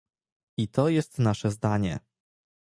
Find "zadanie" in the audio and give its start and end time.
1.51-1.99